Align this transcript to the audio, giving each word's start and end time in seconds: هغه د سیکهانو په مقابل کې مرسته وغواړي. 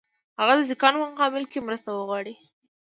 هغه 0.39 0.53
د 0.57 0.61
سیکهانو 0.69 0.97
په 1.01 1.07
مقابل 1.11 1.43
کې 1.51 1.59
مرسته 1.67 1.89
وغواړي. 1.91 2.33